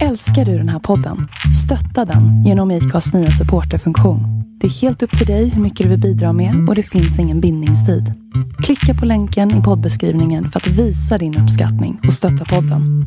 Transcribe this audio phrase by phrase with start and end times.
[0.00, 1.28] Älskar du den här podden?
[1.64, 4.20] Stötta den genom IKAs nya supporterfunktion.
[4.60, 7.18] Det är helt upp till dig hur mycket du vill bidra med och det finns
[7.18, 8.04] ingen bindningstid.
[8.62, 13.06] Klicka på länken i poddbeskrivningen för att visa din uppskattning och stötta podden.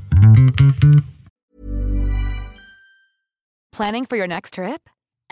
[3.78, 4.90] Planning for your next trip?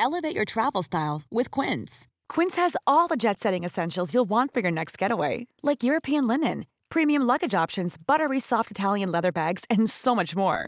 [0.08, 2.08] Elevate your travel style with Quince.
[2.36, 6.28] Quince has all the jet setting essentials you'll want for your next getaway, like European
[6.28, 10.68] linen, premium luggage options, buttery soft Italian leather bags, and so much more.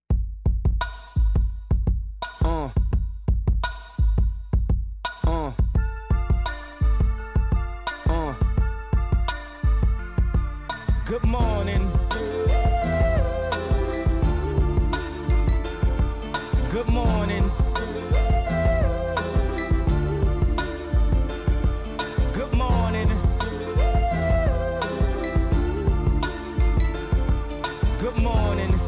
[11.11, 11.91] Good morning.
[16.69, 17.51] Good morning.
[22.31, 23.09] Good morning.
[27.99, 28.79] Good morning.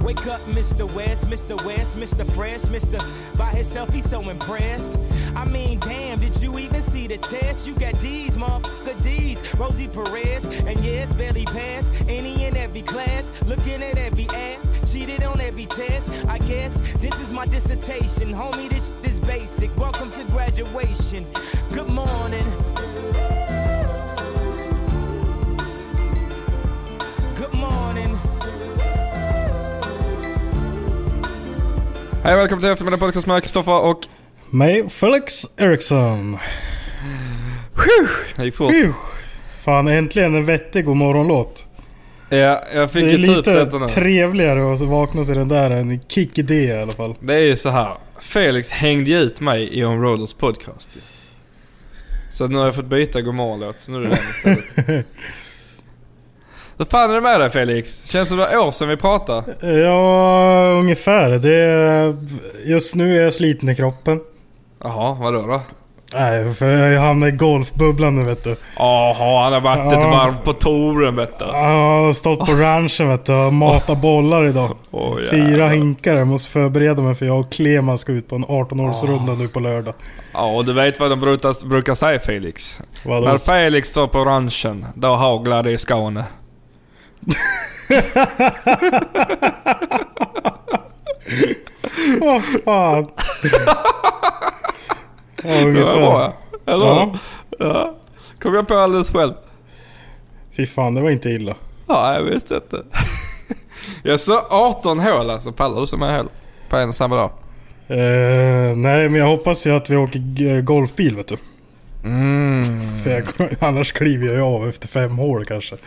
[0.00, 0.92] Wake up, Mr.
[0.92, 1.64] West, Mr.
[1.64, 2.28] West, Mr.
[2.32, 2.98] Fresh, Mr.
[3.36, 4.98] By himself, he's so impressed.
[5.36, 7.66] I mean, damn, did you even see the test?
[7.66, 9.38] You got D's, motherfucker D's.
[9.58, 13.32] Rosie Perez, and yes, barely passed any and every class.
[13.46, 16.10] Looking at every ad, cheated on every test.
[16.28, 18.32] I guess this is my dissertation.
[18.32, 19.76] Homie, this is basic.
[19.76, 21.26] Welcome to graduation.
[21.72, 22.46] Good morning.
[27.34, 28.18] Good morning.
[32.22, 33.97] Hej välkommen till eftermiddag podcast med Kristoffer och...
[34.50, 36.38] Mig, Felix Eriksson.
[38.36, 38.74] Det gick fort.
[39.60, 41.66] Fan, äntligen en vettig morgonlåt.
[42.30, 43.88] Ja, jag fick Det är ju typ lite detta nu.
[43.88, 47.14] trevligare att vakna till den där än Kick Idé i alla fall.
[47.20, 47.94] Det är ju så här.
[48.20, 51.00] Felix hängde ju ut mig i On Rollers podcast ju.
[52.30, 54.18] Så nu har jag fått byta godmorgon-låt, så nu är det den
[54.58, 55.06] istället.
[56.78, 58.02] Hur fan är det med dig Felix?
[58.10, 59.68] Känns som det var år sedan vi pratade.
[59.78, 61.30] Ja, ungefär.
[61.30, 62.16] Det är,
[62.64, 64.20] just nu är jag sliten i kroppen.
[64.80, 65.60] Jaha, vadå då?
[66.14, 68.56] Nej, för jag hamnade i golfbubblan nu vet du.
[68.76, 70.10] Jaha, han har varit ett Ja.
[70.10, 71.44] varv på touren vet du.
[71.44, 74.76] Jag har stått på ranchen vet du och matat bollar idag.
[74.90, 76.16] Åh, Fyra hinkar.
[76.16, 79.60] Jag måste förbereda mig för jag och Kleman ska ut på en 18-årsrunda nu på
[79.60, 79.94] lördag.
[80.32, 82.80] Ja, och du vet vad de brukar, brukar säga Felix?
[83.04, 83.26] Vadå?
[83.28, 86.24] När Felix står på ranchen, då haglar det i Skåne.
[92.20, 93.06] Åh fan.
[95.44, 95.96] Ja, Det var ungefär.
[96.00, 96.36] bra.
[96.66, 97.14] Eller Ja.
[97.58, 97.94] Ja.
[98.42, 99.32] Kom jag på alldeles själv.
[100.56, 101.54] Fy fan, det var inte illa.
[101.88, 102.82] Ja, jag visste inte.
[104.02, 105.52] Jag så 18 hål alltså.
[105.52, 106.28] Pallar du så många hål?
[106.68, 107.30] På en samma dag?
[107.88, 111.36] Eh, nej, men jag hoppas ju att vi åker g- golfbil vet du.
[112.04, 112.82] Mm.
[113.04, 113.24] För jag,
[113.60, 115.76] annars kliver jag ju av efter fem hål kanske.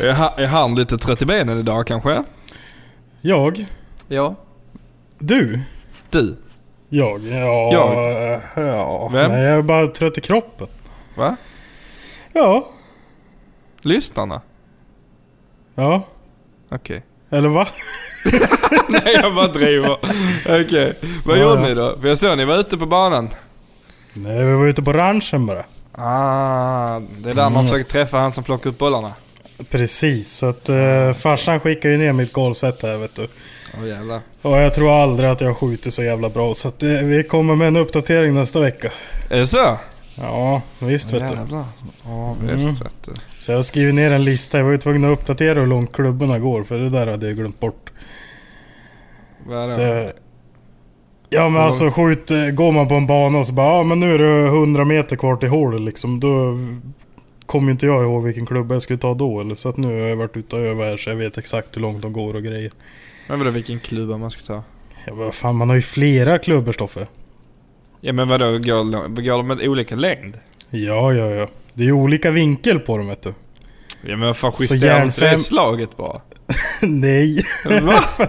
[0.00, 2.24] Är han lite trött i benen idag kanske?
[3.20, 3.66] Jag?
[4.08, 4.34] Ja.
[5.18, 5.60] Du?
[6.10, 6.36] Du?
[6.88, 7.20] Jag?
[7.26, 7.72] Ja.
[7.72, 8.32] Jag?
[8.34, 9.08] eh, ja.
[9.12, 9.32] Vem?
[9.32, 10.66] Nej, jag är bara trött i kroppen.
[11.16, 11.36] Va?
[12.32, 12.68] Ja.
[13.80, 14.40] Lyssnarna?
[15.74, 16.02] Ja.
[16.70, 17.02] Okej.
[17.30, 17.66] Eller va?
[18.88, 19.96] Nej, jag bara driver.
[20.48, 20.98] Okej.
[21.26, 21.68] Vad Ja, gjorde ja.
[21.68, 21.96] ni då?
[22.00, 23.28] För jag såg ni var ute på banan.
[24.14, 25.64] Nej, vi var ute på ranchen bara.
[25.92, 27.66] Ah, det är där man Mm.
[27.66, 29.10] försöker träffa han som plockar upp bollarna.
[29.70, 33.28] Precis, så att uh, farsan skickade ju ner mitt golfset här vet du.
[33.78, 34.20] Åh jävlar.
[34.42, 36.54] Jag tror aldrig att jag skjuter så jävla bra.
[36.54, 38.90] Så att eh, vi kommer med en uppdatering nästa vecka.
[39.30, 39.78] Är det så?
[40.18, 41.34] Ja, visst vet du.
[41.34, 41.64] Jävlar.
[42.04, 42.74] Ja, visst Mm.
[42.74, 43.12] vet du.
[43.40, 44.58] Så jag har skrivit ner en lista.
[44.58, 46.64] Jag var ju tvungen att uppdatera hur långt klubborna går.
[46.64, 47.90] För det där hade jag glömt bort.
[49.46, 49.86] Vad är Så det?
[50.04, 50.12] jag,
[51.30, 54.14] ja men alltså skjut, går man på en bana och så bara ja men nu
[54.14, 56.20] är det 100 meter kvar till hålet liksom.
[56.20, 56.58] Då
[57.46, 59.40] kommer ju inte jag ihåg vilken klubba jag skulle ta då.
[59.40, 61.76] Eller, så att nu har jag varit ute och övat här så jag vet exakt
[61.76, 62.70] hur långt de går och grejer.
[63.28, 64.62] Men vadå vilken klubba man ska ta?
[65.06, 67.06] Ja men fan man har ju flera klubbor Stoffe.
[68.00, 70.34] Ja men vadå, går, går de med olika längd?
[70.70, 71.48] Ja ja ja.
[71.74, 73.34] Det är ju olika vinkel på dem vet du.
[74.02, 76.20] Ja men Så justerar de inte det järnfem- slaget bara?
[76.82, 77.44] Nej.
[77.82, 78.04] Va?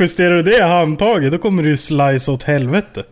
[0.00, 3.04] Justerar du det handtaget då kommer du ju slice åt helvete.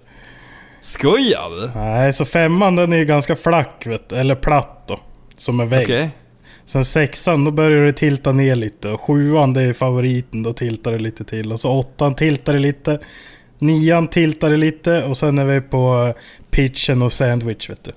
[0.80, 1.78] Skojar du?
[1.80, 4.16] Nej, så femman den är ju ganska flack vet du.
[4.16, 5.00] Eller platt då.
[5.36, 5.84] Som en vägg.
[5.84, 6.10] Okej.
[6.66, 8.88] Sen sexan då börjar det tilta ner lite.
[8.90, 11.52] Och sjuan det är favoriten, då tiltar det lite till.
[11.52, 13.00] Och så åttan tiltar det lite.
[13.58, 17.92] Nian tiltade lite och sen är vi på eh, pitchen och sandwich vet du.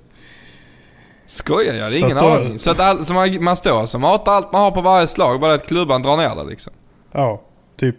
[1.26, 1.92] Skojar jag?
[1.92, 2.60] Det är Så ingen då- aning.
[2.60, 5.40] Så att all, så man, man står och matar allt man har på varje slag,
[5.40, 6.74] bara att klubban drar ner det liksom.
[7.12, 7.42] Ja,
[7.78, 7.96] typ.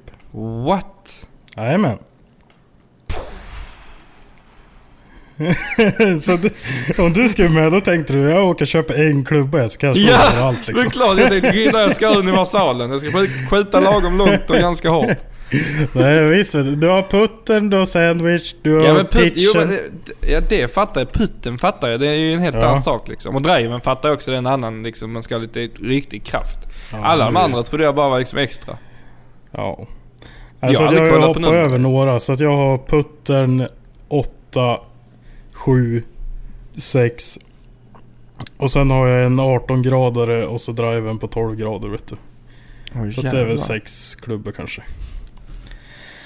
[0.67, 1.27] What?
[1.57, 1.99] Jajamän.
[6.23, 6.51] så du,
[7.03, 9.89] om du skulle med då tänkte du jag åker och köper en klubba så kan
[9.89, 10.33] jag slå Ja!
[10.33, 10.91] överallt Det är liksom.
[10.91, 12.91] klart, jag tänkte grilla, jag ska ha universalen.
[12.91, 15.17] Jag ska skj- skjuta lagom långt och ganska hårt.
[15.93, 16.89] Nej visst du.
[16.89, 19.33] Har putten, du har sandwich, du har Ja men putt, pitchen.
[19.37, 19.81] jo, men det,
[20.33, 21.13] ja, det fattar jag.
[21.13, 22.01] Putten fattar jag.
[22.01, 22.67] Det är ju en helt Ja.
[22.67, 23.35] annan sak liksom.
[23.37, 24.31] Och driven fattar jag också.
[24.31, 25.13] Det är en annan liksom.
[25.13, 26.59] Man ska ha lite riktig kraft.
[26.93, 28.77] Ja, Alla de andra trodde jag bara var liksom extra.
[29.51, 29.87] Ja.
[30.63, 31.55] Alltså Jag har jag, aldrig jag nummer.
[31.57, 33.69] över några så att jag har putten
[34.09, 34.79] 8,
[35.61, 36.03] 7,
[36.75, 37.39] 6.
[38.57, 42.17] Och sen har jag en 18 gradare och så driven på 12 grader vet du.
[43.13, 44.83] Så att det är väl 6 klubbor kanske.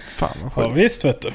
[0.09, 0.85] Fan vad Ja sjukt.
[0.85, 1.31] visst vet du.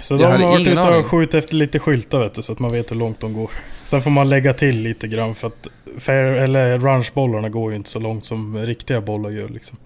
[0.00, 2.58] Så Jag de har varit ute och skjutit efter lite skyltar vet du så att
[2.58, 3.50] man vet hur långt de går.
[3.82, 5.68] Sen får man lägga till lite grann för att
[5.98, 9.78] fair, eller ranchbollarna går ju inte så långt som riktiga bollar gör liksom.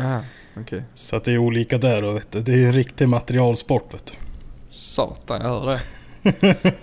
[0.00, 0.20] Aha,
[0.56, 0.82] okej.
[0.94, 2.40] Så att det är olika där och vet du.
[2.40, 4.25] Det är ju en riktig materialsport vet du.
[4.70, 5.80] Satan, jag hör det.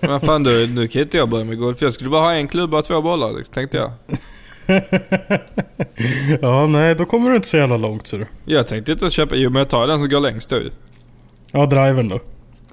[0.00, 1.82] Men fan du, nu kan inte jag börja med golf.
[1.82, 3.90] Jag skulle bara ha en klubba och två bollar liksom, tänkte jag.
[6.40, 8.26] Ja nej då kommer du inte så jävla långt ser du.
[8.44, 10.60] Jag tänkte inte köpa, jo men jag tar den som går längst då.
[11.50, 12.20] Ja driven då.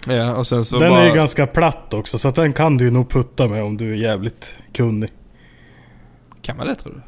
[0.07, 1.01] Ja och sen så den bara...
[1.01, 3.91] är ju ganska platt också så den kan du ju nog putta med om du
[3.91, 5.09] är jävligt kunnig.
[6.41, 7.01] Kan man det tror du?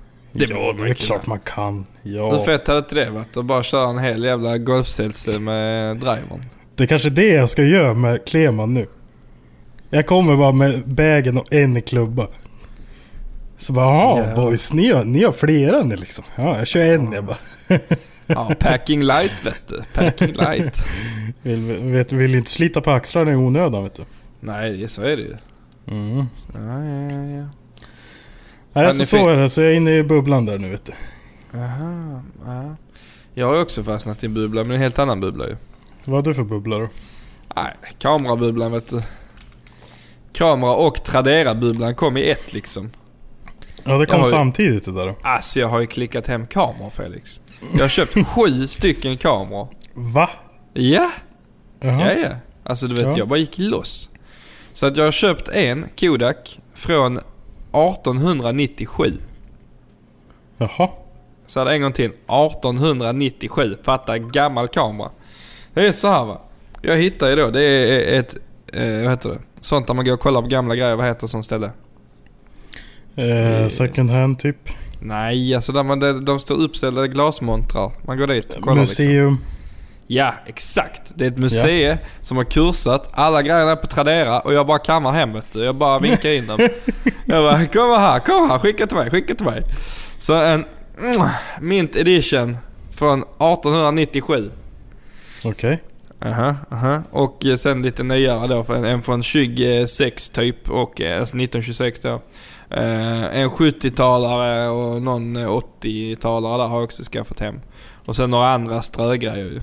[0.45, 1.85] Det ja, det är klart man kan.
[2.03, 2.43] Hur Ja.
[2.45, 3.37] fett hade inte det varit?
[3.37, 6.41] Att bara köra en hel jävla golfställse med drivern.
[6.75, 8.87] Det är kanske det jag ska göra med Kleman nu.
[9.89, 12.27] Jag kommer bara med bagen och en klubba.
[13.57, 14.35] Så bara, jaha Ja.
[14.35, 16.23] boys, ni har, ni har flera ni liksom.
[16.35, 17.37] Ja, jag kör en jag bara.
[18.27, 19.81] Ja, packing light vet du.
[19.93, 20.79] Packing light.
[21.41, 24.03] Vill, vet, vill inte slita på axlarna i onödan vet du.
[24.39, 25.35] Nej, så är det ju.
[25.87, 26.25] Mm.
[26.53, 27.45] Ja, ja, ja.
[28.73, 29.49] Nej, Ja, så är det.
[29.49, 30.93] Så jag är inne i bubblan där nu vet du.
[31.59, 32.75] Aha, ja.
[33.33, 35.55] Jag har också fastnat i en bubbla, men en helt annan bubbla ju.
[36.05, 36.87] Vad har du för bubbla då?
[37.55, 39.01] Nej, kamerabubblan vet du.
[40.33, 42.91] Kamera och Tradera-bubblan kom i ett liksom.
[43.83, 45.13] Ja det kom ju- samtidigt det där.
[45.23, 47.41] Alltså jag har ju klickat hem kameror Felix.
[47.73, 49.67] Jag har köpt sju stycken kameror.
[49.93, 50.29] Va?
[50.73, 51.11] Ja,
[51.79, 52.13] Jaha.
[52.13, 52.29] ja, ja.
[52.63, 53.17] Alltså du vet, Ja.
[53.17, 54.09] jag bara gick loss.
[54.73, 59.13] Så att jag har köpt en Kodak från 1897.
[60.57, 60.89] Jaha.
[61.47, 62.05] Så hade en gång till.
[62.05, 63.77] 1897.
[63.83, 65.09] Fatta gammal kamera.
[65.73, 66.41] Det är så här va.
[66.81, 68.37] Jag hittar ju då, det är ett,
[68.73, 69.39] eh, vad heter det?
[69.61, 70.95] Sånt där man går och kollar på gamla grejer.
[70.95, 71.71] Vad heter sånt ställe?
[73.15, 74.69] Eh, second hand typ.
[74.99, 77.91] Nej, alltså där man, de, de står uppställda glasmontrar.
[78.05, 79.05] Man går dit och kollar liksom.
[79.05, 79.37] Museum.
[80.07, 81.01] Ja, exakt.
[81.15, 83.09] Det är ett museum som har kursat.
[83.13, 85.41] Alla grejerna är på Tradera och jag bara kammar hem.
[85.53, 86.59] Jag bara vinkar in dem.
[87.25, 89.63] jag bara, kom här, kom här, skicka till mig, skicka till mig.
[90.19, 90.65] Så en
[91.61, 92.57] Mint Edition
[92.91, 94.51] från 1897.
[95.45, 95.83] Okej.
[96.21, 97.03] Aha, aha.
[97.11, 102.21] Och eh, sen lite nyare då, en, från 26 typ och eh, alltså 1926 då.
[102.69, 105.47] Eh, en 70-talare och någon eh,
[105.81, 107.59] 80-talare där har jag också skaffat hem.
[108.05, 109.61] Och sen några andra strögrejer ju.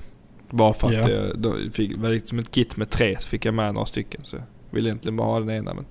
[0.49, 1.09] Bara för att Ja.
[1.09, 4.21] jag då fick, var liksom ett kit med tre så fick jag med några stycken.
[4.23, 5.85] Så jag ville egentligen bara ha den ena men.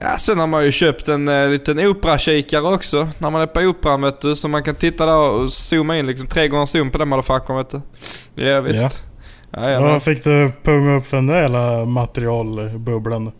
[0.00, 3.08] Ja, sen har man ju köpt en eh, liten operakikare också.
[3.18, 4.36] När man är på operan vet du.
[4.36, 7.56] Så man kan titta där och zooma in liksom tre gånger zoom på den motherfuckern
[7.56, 7.80] vet du.
[8.44, 8.82] Ja visst.
[8.82, 8.90] Ja.
[9.50, 13.32] Ja, ja, Vad fick du punga upp för den där jävla materialbubblan?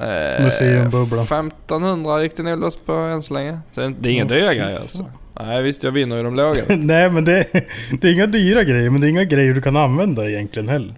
[0.00, 1.24] Eh, Museumbubblan.
[1.24, 3.58] 1500 gick det nog loss på än så länge.
[3.70, 5.06] Så det är inga dyra grejer alltså.
[5.40, 6.62] Nej visst, jag vinner ju de låga.
[6.68, 7.46] Nej men det,
[8.00, 10.94] det är inga dyra grejer men det är inga grejer du kan använda egentligen heller.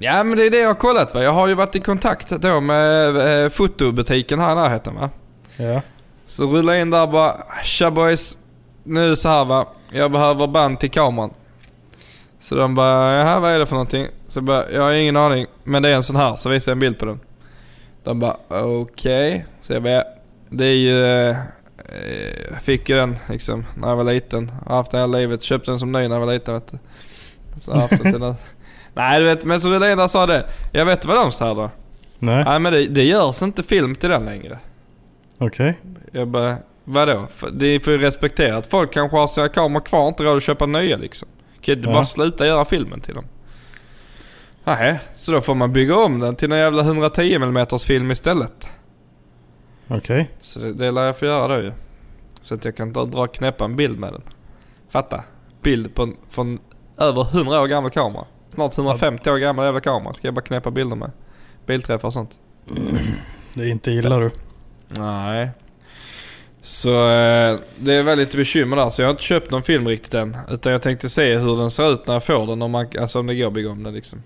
[0.00, 1.22] Ja men det är det jag har kollat va.
[1.22, 5.10] Jag har ju varit i kontakt då med eh, fotobutiken här i närheten va.
[5.56, 5.82] Ja.
[6.26, 7.36] Så rulla in där bara.
[7.64, 8.38] Tja boys.
[8.84, 9.66] Nu är det så här va.
[9.90, 11.30] Jag behöver band till kameran.
[12.40, 14.06] Så de bara, jaha vad är det för någonting?
[14.28, 15.46] Så jag bara, jag har ingen aning.
[15.64, 16.36] Men det är en sån här.
[16.36, 17.20] Så visar jag en bild på den.
[18.04, 19.46] De bara, okej.
[19.60, 20.04] Så jag bara,
[20.48, 21.04] det är ju...
[21.04, 21.36] eh,
[22.50, 24.52] Jag fick ju den liksom när jag var liten.
[24.64, 25.42] Jag har haft den hela livet.
[25.42, 26.78] Köpte den som ny när jag var liten vet du.
[27.60, 28.34] Så jag har haft den till.
[28.94, 30.46] Nej du vet, men där och sa det.
[30.72, 31.70] Jag vet vad de sa då.
[32.18, 32.44] Nej.
[32.44, 34.58] Nej men det, det görs inte film till den längre.
[35.38, 35.78] Okej.
[36.12, 37.26] Jag bara, vadå?
[37.34, 40.36] För- Det får ju respektera att folk kanske har sina kameror kvar och inte råd
[40.36, 41.28] att köpa nya liksom.
[41.60, 41.94] Kan inte Ja.
[41.94, 43.24] bara sluta göra filmen till dem.
[44.64, 48.68] Nej, så då får man bygga om den till en jävla 110 mm film istället.
[49.88, 50.30] Okej.
[50.40, 51.72] Så det, det lär jag få göra då ju.
[52.42, 54.22] Så att jag kan dra, dra knäppa en bild med den.
[54.90, 55.24] Fatta?
[55.62, 56.58] Bild på en, från
[56.98, 58.24] över 100 år gammal kamera.
[58.54, 60.14] Snart 150 år gammal jävla kamera.
[60.14, 61.10] Ska jag bara knäppa bilder med.
[61.66, 62.38] Bilträffar och sånt.
[63.54, 64.30] Det är inte illa du.
[64.88, 65.50] Nej.
[66.62, 68.90] Så eh, det är väldigt bekymmer där.
[68.90, 70.36] Så jag har inte köpt någon film riktigt än.
[70.50, 72.62] Utan jag tänkte se hur den ser ut när jag får den.
[72.62, 74.22] Om, man, alltså om det går att bygga om den liksom.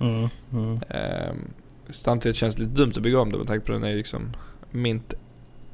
[0.00, 0.80] Mm, mm.
[0.88, 1.34] Eh,
[1.90, 3.96] samtidigt känns det lite dumt att bygga om den med tanke på att den är
[3.96, 4.36] liksom
[4.70, 5.14] mint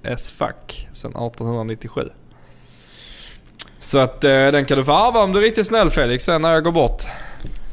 [0.06, 2.08] as fuck sen 1897.
[3.78, 6.42] Så att eh, den kan du få arva om du är riktigt snäll Felix sen
[6.42, 7.02] när jag går bort.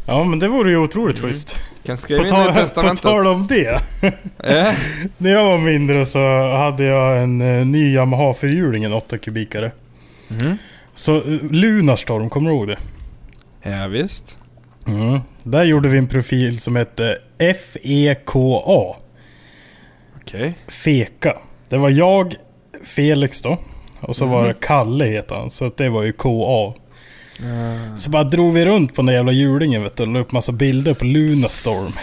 [0.10, 1.62] Ja men det vore ju otroligt schysst.
[1.86, 3.82] Kan skriva På, in det i ta, på tal om det.
[4.44, 4.74] Eh,
[5.18, 6.20] När jag var mindre så
[6.58, 9.72] hade jag en eh, ny Yamaha fyrhjuling, en 8 kubikare.
[10.28, 10.58] Mhm.
[10.94, 12.78] Så eh, Lunarstorm, kommer du ihåg det?
[13.64, 14.38] Ja, visst.
[14.88, 15.20] Mm.
[15.44, 17.18] Där gjorde vi en profil som hette
[17.74, 18.96] FEKA.
[20.22, 20.54] Okej.
[20.68, 21.38] Feka.
[21.70, 22.36] Det var jag,
[22.84, 23.58] Felix då.
[24.02, 24.34] Och så Mhm.
[24.34, 25.50] var det Kalle heter han.
[25.50, 26.74] Så det var ju KA.
[27.44, 30.04] Uh, Så bara drog vi runt på den där jävla hjulingen vet du.
[30.04, 31.94] Och la upp massa bilder på Lunarstorm.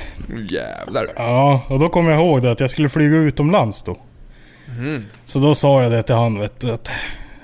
[0.51, 1.07] jävlar.
[1.17, 3.97] Ja, och då kommer jag ihåg det att jag skulle flyga utomlands då.
[4.79, 5.05] Mm.
[5.25, 6.71] Så då sa jag det till han vet du.
[6.71, 6.91] Att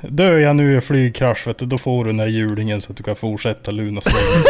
[0.00, 1.66] dör jag nu i flygkrasch vet du.
[1.66, 4.44] Då får du den där hjulingen så att du kan fortsätta Lunarstorm.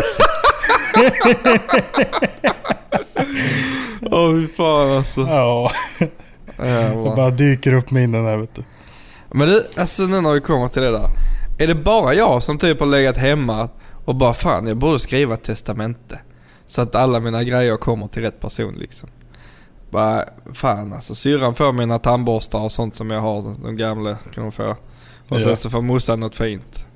[4.02, 5.20] Åh fy fan alltså.
[5.20, 5.72] ja,
[6.56, 8.62] det bara dyker upp minnen här vet du.
[9.30, 11.08] Men du, alltså nu när vi kommer till det där.
[11.62, 13.68] Är det bara jag som typ har legat hemma
[14.04, 16.18] och bara fan jag borde skriva ett testamente.
[16.66, 19.08] Så att alla mina grejer kommer till rätt person liksom.
[19.90, 24.42] Bara fan alltså syrran får mina tandborstar och sånt som jag har, de gamla kan
[24.42, 24.76] hon få.
[25.28, 26.86] Och sen så får morsan något fint.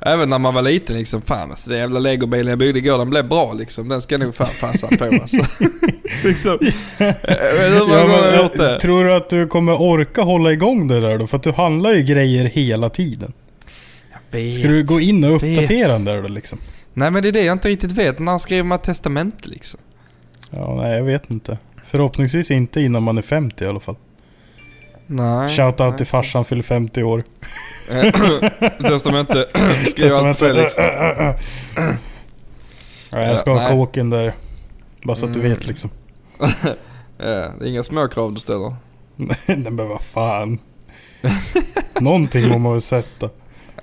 [0.00, 3.10] Även när man var liten liksom, fan alltså den jävla legobilen jag byggde igår den
[3.10, 3.88] blev bra liksom.
[3.88, 5.36] Den ska nog fan passa på alltså.
[6.24, 6.58] liksom.
[6.98, 8.72] Hur många Ja, gånger har men, gjort det.
[8.72, 11.26] eh, tror du att du kommer orka hålla igång det där då?
[11.26, 13.32] För att du handlar ju grejer hela tiden.
[14.58, 15.58] Ska du gå in och vet.
[15.58, 16.58] uppdatera den där då liksom?
[16.94, 18.18] Nej men det är det jag inte riktigt vet.
[18.18, 19.80] När skriver man testament liksom?
[20.50, 21.58] Ja, nej jag vet inte.
[21.84, 23.96] Förhoppningsvis inte innan man är 50 i alla fall.
[25.06, 25.48] Nej.
[25.48, 25.96] Shoutout nej.
[25.96, 27.22] till farsan fyller 50 år.
[28.88, 29.46] Testamente.
[29.90, 30.74] Skriv allt Felix.
[33.10, 34.34] Ja, jag ska ha kåken där.
[35.02, 35.52] Bara så att du Mm.
[35.52, 35.90] vet liksom.
[36.38, 36.48] Ja,
[37.18, 38.74] det är inga små krav du ställer.
[39.16, 39.36] Nej
[39.70, 40.58] men vad fan.
[42.00, 43.30] Någonting må man väl sätta.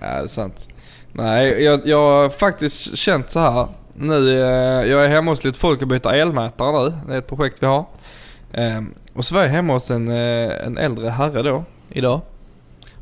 [0.02, 0.68] Ja, det är sant.
[1.14, 3.68] Nej, jag, jag har faktiskt känt så här.
[3.94, 6.94] Nu, eh, jag är hemma hos lite folk och byter elmätare nu.
[7.08, 7.86] Det är ett projekt vi har.
[8.54, 12.22] Ehm, och så var jag hemma hos en, eh, en äldre herre då, idag.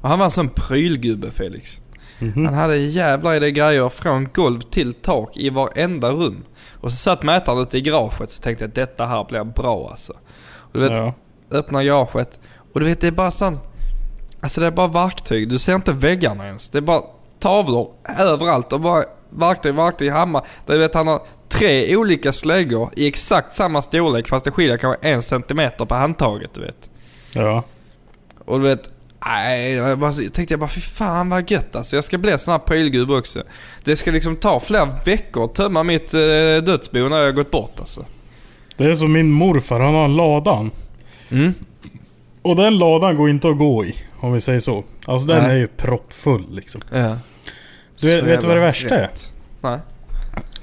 [0.01, 1.81] Och han var en sån prylgubbe Felix.
[2.19, 2.45] Mhm.
[2.45, 6.43] Han hade jävlar i det grejer från golv till tak i varenda rum.
[6.81, 9.87] Och så satt mätaren ute i garaget så tänkte jag att detta här blir bra
[9.91, 10.13] alltså.
[10.55, 11.13] Och du vet, Ja.
[11.51, 12.39] öppnar garaget
[12.73, 13.59] och du vet det är bara sån...
[14.41, 15.49] Alltså det är bara verktyg.
[15.49, 16.69] Du ser inte väggarna ens.
[16.69, 17.01] det är bara
[17.39, 20.43] tavlor överallt och bara verktyg, verktyg, hammare.
[20.65, 25.09] Du vet han har tre olika släggor i exakt samma storlek fast det skiljer kanske
[25.09, 26.89] en centimeter på handtaget du vet.
[27.33, 27.63] Ja.
[28.45, 28.89] Och du vet,
[29.25, 31.95] nej, jag, bara, jag tänkte jag bara fy fan vad gött alltså.
[31.95, 33.43] Jag ska bli en sån här prylgubbe också.
[33.83, 36.19] Det ska liksom ta flera veckor att tömma mitt eh,
[36.63, 38.05] dödsbo när jag har gått bort alltså.
[38.77, 40.71] Det är som min morfar, han har en ladan.
[41.29, 41.53] Mm.
[42.41, 43.95] Och den ladan går inte att gå i.
[44.19, 44.83] Om vi säger så.
[45.05, 45.51] Alltså den Nej.
[45.51, 46.81] är ju proppfull liksom.
[46.91, 47.17] Ja.
[47.99, 49.01] Du vet- Så vet du vad det värsta är?
[49.01, 49.31] rätt.
[49.61, 49.79] Nej.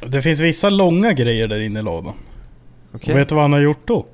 [0.06, 2.14] Det finns vissa långa grejer där inne i ladan.
[2.94, 3.12] Okej.
[3.14, 4.06] Och vet du vad han har gjort då?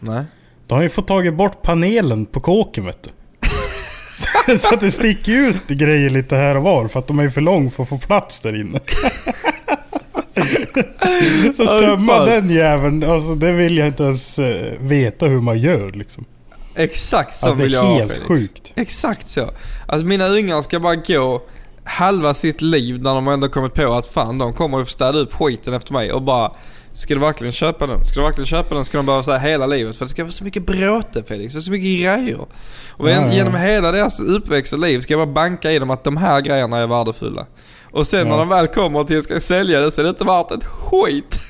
[0.00, 0.24] Nej.
[0.66, 3.10] Då har han ju fått tagit bort panelen på kåken vet du.
[4.58, 7.40] Så- att det sticker ut grejer lite här och var för att de är för
[7.40, 8.80] lång för att få plats där inne.
[11.56, 15.90] så tömma den jäveln, alltså det vill jag inte ens eh, veta hur man gör
[15.92, 16.24] liksom.
[16.80, 18.28] Exakt så det är vill jag ha helt Felix.
[18.28, 18.72] sjukt.
[18.76, 19.50] Exakt så.
[19.88, 21.42] Alltså mina ungar ska bara gå
[21.84, 25.32] halva sitt liv när de ändå kommit på att fan de kommer att städa upp
[25.34, 26.52] skiten efter mig och bara
[26.92, 28.04] Ska du verkligen köpa den?
[28.04, 28.84] Ska du verkligen köpa den?
[28.84, 29.96] Ska de behöva säga hela livet?
[29.96, 32.38] För det ska vara så mycket bråte Felix, det är så mycket grejer.
[32.90, 33.32] Och ja.
[33.32, 36.40] genom hela deras uppväxt och liv ska jag bara banka i dem att de här
[36.40, 37.46] grejerna är värdefulla.
[37.92, 38.38] Och sen när Ja.
[38.38, 41.40] de väl kommer till att ska sälja det så är det inte värt ett skit.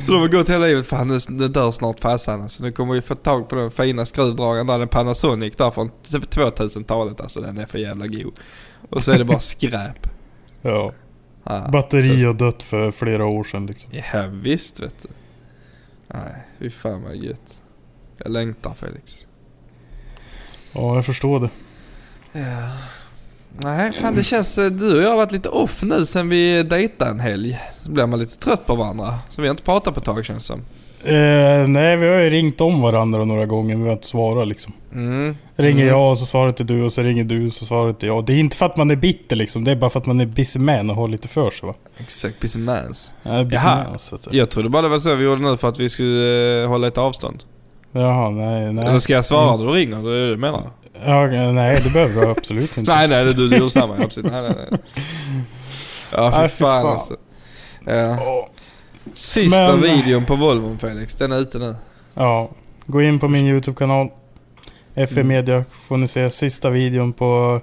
[0.00, 2.62] Så de har gått hela livet, fan nu, nu dör snart farsan alltså.
[2.62, 7.20] Nu kommer vi få tag på den fina skruvdragaren där, den Panasonic där från 2000-talet
[7.20, 7.40] alltså.
[7.40, 8.32] Den är för jävla god.
[8.90, 10.06] Och så är det bara skräp.
[10.62, 10.92] Ja.
[11.44, 13.90] Ja, Batteri så- har dött för flera år sedan liksom.
[14.12, 15.08] Ja visst vet du.
[16.06, 17.56] Nej, fy fan vad gött.
[18.16, 19.26] Jag längtar Felix.
[20.72, 21.50] Ja, jag förstår det.
[22.32, 22.70] Ja.
[23.64, 24.58] Nej, fan det känns...
[24.58, 27.58] eh, Du och jag har varit lite off nu sen vi dejtade en helg.
[27.84, 29.14] Så blir man lite trött på varandra.
[29.30, 30.60] Så vi har inte pratat på ett tag känns det som.
[31.04, 34.48] Eh, nej, vi har ju ringt om varandra några gånger men vi har inte svarat
[34.48, 34.72] liksom.
[34.92, 35.36] Mm.
[35.56, 35.88] Ringer Mm.
[35.88, 38.24] jag och så svarar inte du och så ringer du och så svarar inte jag.
[38.26, 39.64] Det är inte för att man är bitter liksom.
[39.64, 41.74] Det är bara för att man är busy man och har lite för sig va.
[41.98, 43.14] Exakt, busy mans.
[43.22, 43.84] Ja, busy Jaha.
[43.90, 45.88] man, så att, Jag trodde bara det var så vi gjorde nu för att vi
[45.88, 47.42] skulle eh, hålla ett avstånd.
[47.92, 48.86] Jaha, nej, nej.
[48.86, 49.96] Eller ska jag svara när du ringer?
[50.02, 50.62] Det är det du menar?
[51.06, 52.92] Ja, nej, det behöver du absolut inte.
[52.92, 53.96] Nej nej, du, du samma.
[54.04, 54.32] Absolut.
[54.32, 54.80] Nej, nej, nej.
[56.12, 56.92] Ja Nej, fy fy fan fan.
[56.92, 57.16] alltså.
[57.86, 58.48] Ja.
[59.14, 61.76] Sista Men- videon på Volvon Felix, den är ute nu.
[62.14, 62.50] Ja,
[62.86, 64.08] gå in på min YouTube-kanal.
[64.96, 67.60] FM Media får ni se sista videon på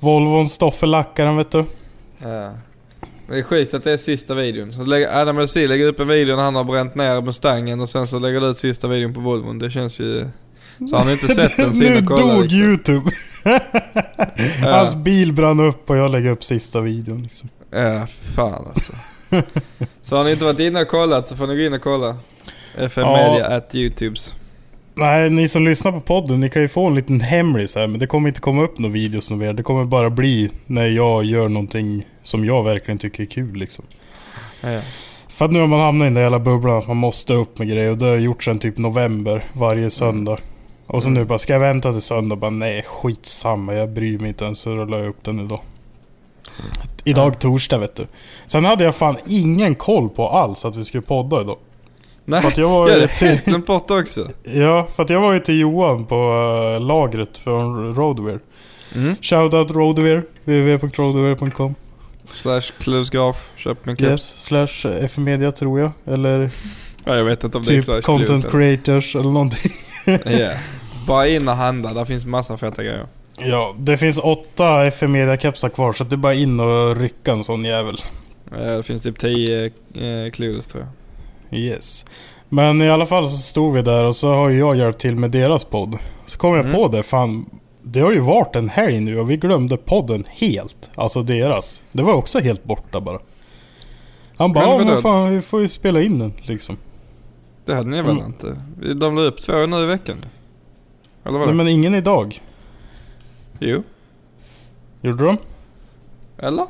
[0.00, 1.64] Volvon Stoffelackaren vet du.
[2.18, 2.50] Ja.
[3.28, 4.72] Det är skit att det är sista videon.
[4.72, 7.88] Så lägger Adam LC lägger upp en video när han har bränt ner Mustangen och
[7.88, 9.58] sen så lägger du ut sista videon på Volvon.
[9.58, 10.26] Det känns ju...
[10.86, 12.52] Så har ni inte sett den så in nu dog.
[12.52, 13.10] YouTube.
[14.62, 17.48] Hans bil brann upp och jag lägger upp sista videon liksom.
[17.70, 18.92] Ja, fan alltså.
[20.02, 22.16] så har ni inte varit inne och kollat så får ni gå in och kolla.
[22.76, 23.32] FM Ja.
[23.32, 24.34] Media at YouTubes.
[24.94, 27.86] Nej, ni som lyssnar på podden, ni kan ju få en liten hemlis här.
[27.86, 29.52] Men det kommer inte komma upp några videos något mer.
[29.52, 33.84] Det kommer bara bli när jag gör någonting som jag verkligen tycker är kul liksom.
[34.60, 34.80] Ja.
[35.28, 37.58] För att nu har man hamnat i den där jävla bubblan att man måste upp
[37.58, 37.90] med grejer.
[37.90, 40.38] Och det har jag gjort sedan typ november, varje söndag.
[40.88, 42.36] Och så nu bara, ska jag vänta till söndag?
[42.36, 43.74] Bara nej, skitsamma.
[43.74, 44.58] Jag bryr mig inte ens.
[44.58, 45.60] Så rullar jag upp den idag.
[47.04, 48.06] Idag torsdag vet du.
[48.46, 51.58] Sen hade jag fan ingen koll på alls att vi skulle podda idag.
[52.24, 54.28] Nej, För att jag var jag ju helt till, glömt bort också.
[54.42, 56.14] Ja, för att jag var ju till Johan på
[56.74, 58.40] äh, lagret från Roadwear.
[58.94, 59.16] Mm.
[59.22, 61.74] Shoutout Roadwear, www.roadwear.com
[62.24, 64.10] Slash Klusgraf, köp min keps.
[64.10, 65.90] Yes, slash FM Media tror jag.
[66.04, 66.50] Eller
[67.04, 69.72] Ja, jag vet inte om det är typ content creators eller någonting.
[70.24, 70.50] Ja.
[71.08, 73.06] Bara in och handla, där finns massa feta grejer.
[73.38, 77.44] Ja, det finns åtta FM Media-kepsar kvar så det är bara in och rycka en
[77.44, 77.96] sån jävel.
[78.50, 80.86] Det finns typ 10 eh, Clueless tror
[81.50, 81.60] jag.
[81.60, 82.04] Yes.
[82.48, 85.30] Men i alla fall så stod vi där och så har jag hjälpt till med
[85.30, 85.98] deras podd.
[86.26, 86.76] Så kom jag Mm.
[86.76, 87.46] på det, fan.
[87.82, 90.90] Det har ju varit en helg nu och vi glömde podden helt.
[90.94, 91.82] Alltså deras.
[91.92, 93.18] Det var också helt borta bara.
[94.36, 96.76] Han bara, ja men fan vi får ju spela in den liksom.
[97.64, 98.26] Det hade ni väl Mm.
[98.26, 98.56] inte?
[98.94, 100.16] De la upp två nu i veckan.
[101.28, 101.46] Eller vadå?
[101.52, 102.42] Nej men ingen idag.
[103.58, 103.82] Jo.
[105.00, 105.38] Gjorde de?
[106.38, 106.66] Eller?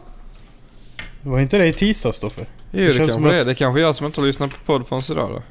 [1.23, 2.43] Var inte det i tisdags då för?
[2.71, 3.45] Jo det, känns kanske som det att- är.
[3.45, 5.43] Det kanske är jag som inte har lyssnat på podd förrän idag då.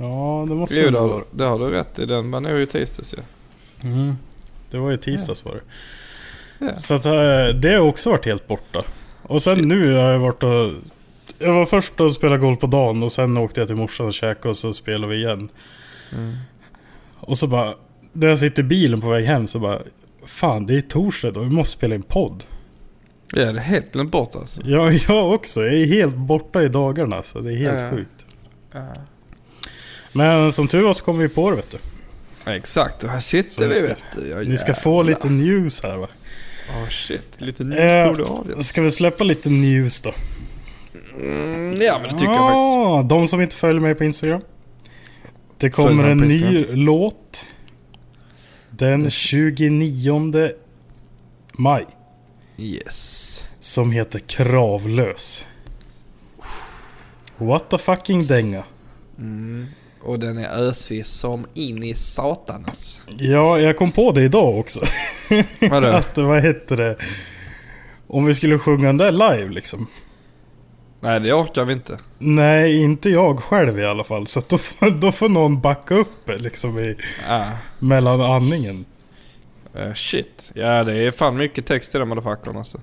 [0.00, 1.22] Ja det måste Jo det det vara.
[1.30, 2.06] det har du rätt i.
[2.06, 3.18] Den var nog i tisdags ju.
[3.88, 4.16] Mm.
[4.70, 5.60] Det var ju tisdags var det.
[6.66, 6.76] Ja.
[6.76, 7.12] Så att, eh,
[7.60, 8.82] det har också varit helt borta.
[9.22, 10.70] Och sen nu har jag varit och...
[11.38, 14.14] Jag var först och spelade golf på dagen och sen åkte jag till morsan och
[14.14, 15.48] käkade och så spelade vi igen.
[16.12, 16.36] Mm.
[17.20, 17.74] Och så bara...
[18.12, 19.78] När jag sitter i bilen på väg hem så bara...
[20.26, 22.44] Fan det är torsdag då, vi måste spela in podd.
[23.32, 24.60] Ja det är helt glömt bort alltså.
[24.64, 25.64] Ja, jag också.
[25.64, 27.90] Jag är helt borta i dagarna så det är helt Ja.
[27.90, 28.26] sjukt.
[28.72, 28.86] Ja.
[30.12, 31.78] Men som tur var så kom vi på det vet du.
[32.44, 34.28] Ja, exakt, och här sitter Så vi ska- vet du.
[34.28, 36.08] Ja, Ni ska få lite news här va.
[36.70, 38.62] Åh shit, lite Eh, news borde ha.
[38.62, 40.12] Ska vi släppa lite news då?
[41.20, 42.76] Mm, ja men det tycker jag faktiskt.
[42.76, 44.40] Ah, De som inte följer mig på Instagram.
[45.58, 47.44] Det kommer en ny låt.
[48.80, 50.52] Den 29
[51.52, 51.86] maj.
[52.58, 53.44] Yes.
[53.58, 55.46] Som heter Kravlös.
[57.36, 58.64] What the fucking dänga.
[59.18, 59.66] Mm.
[60.02, 63.00] Och den är ösig som in i satanas.
[63.18, 64.80] Ja, jag kom på det idag också.
[65.70, 65.86] Vadå?
[65.96, 66.96] Att, vad heter det?
[68.06, 69.86] Om vi skulle sjunga den där live liksom.
[71.00, 71.98] Nej det orkar vi inte.
[72.18, 74.26] Nej, inte jag själv i alla fall.
[74.26, 76.96] Så då, får, då får någon backa upp liksom i,
[77.28, 77.44] Ah.
[77.78, 78.84] mellan andningen.
[79.74, 80.52] Eh, shit.
[80.54, 82.80] Ja det är fan mycket text i den motherfuckern alltså.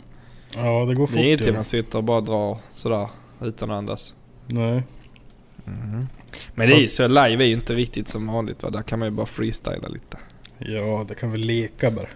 [0.55, 1.15] Ja, det går fort.
[1.15, 3.09] Det är ingenting man sitter och bara drar sådär
[3.41, 4.13] utan att andas.
[4.47, 4.83] Nej.
[6.55, 8.69] Men det är ju så, live är ju inte riktigt som vanligt va.
[8.69, 10.17] Där kan man ju bara freestyla lite.
[10.57, 12.07] Ja, det kan väl leka bara.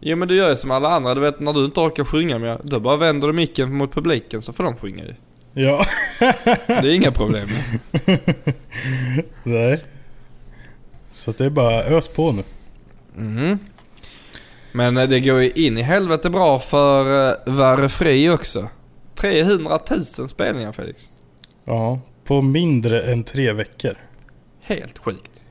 [0.00, 1.14] Jo men du gör ju som alla andra.
[1.14, 2.58] Du vet när du inte orkar sjunga mer.
[2.62, 5.14] Då bara vänder du micken mot publiken så får de sjunga ju.
[5.54, 5.86] Ja.
[6.66, 7.48] Det är inga problem.
[9.42, 9.80] Nej.
[11.10, 12.42] Så det är bara ös på nu.
[13.16, 13.58] Mm.
[14.72, 18.68] Men eh, det går ju in i helvete bra för uh, Vare Fri också.
[19.14, 21.10] 300 000 spelningar Felix.
[21.64, 23.98] Ja, på mindre än tre veckor.
[24.60, 25.44] Helt sjukt.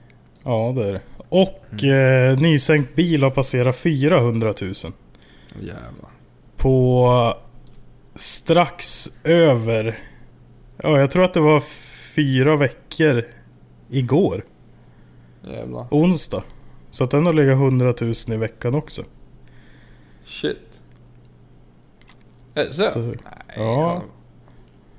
[0.44, 1.02] Ja, det är det.
[1.30, 4.74] Och eh, nysänkt bil har passerat 400 000.
[5.60, 6.10] Jävlar.
[6.58, 7.38] På
[8.16, 10.00] strax över...
[10.78, 11.60] Ja, jag tror att det var
[12.16, 13.26] fyra veckor
[13.90, 14.46] igår.
[15.48, 15.88] Jävlar.
[15.92, 16.44] Onsdag.
[16.92, 19.04] Så att den har legat 100 000 i veckan också.
[20.26, 20.58] Shit.
[22.54, 22.84] Är det så?
[22.84, 23.16] Så- Nej.
[23.56, 24.04] ja.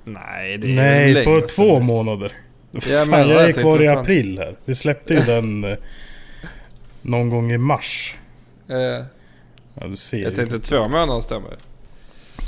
[0.05, 1.85] Nej det är Nej, på två det.
[1.85, 2.33] månader.
[2.71, 4.57] Ja, Fan, jag är kvar i april här.
[4.65, 5.77] Vi släppte ju den eh,
[7.03, 8.17] någon gång i mars.
[8.69, 9.05] Eh,
[9.81, 10.37] Ja, du ser jag ju.
[10.37, 11.57] tänkte två månader stämmer.